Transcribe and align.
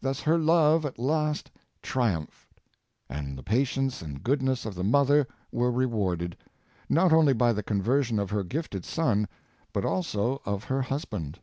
Thus 0.00 0.20
her 0.20 0.38
love 0.38 0.86
at 0.86 1.00
last 1.00 1.50
triumphed, 1.82 2.60
and 3.08 3.36
the 3.36 3.42
patience 3.42 4.00
and 4.02 4.22
goodness 4.22 4.64
of 4.64 4.76
the 4.76 4.84
mother 4.84 5.26
were 5.50 5.72
rewarded, 5.72 6.36
not 6.88 7.12
only 7.12 7.32
by 7.32 7.52
the 7.52 7.64
conversion 7.64 8.20
of 8.20 8.30
her 8.30 8.44
gifted 8.44 8.84
son, 8.84 9.26
but 9.72 9.84
also 9.84 10.40
of 10.46 10.62
her 10.62 10.82
husband. 10.82 11.40